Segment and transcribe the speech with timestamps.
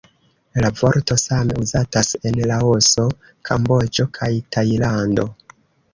[0.63, 3.07] La vorto same uzatas en Laoso,
[3.51, 5.29] Kamboĝo kaj Tajlando.